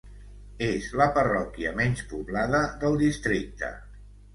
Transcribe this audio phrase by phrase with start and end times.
[0.67, 3.75] És la parròquia menys poblada del districte.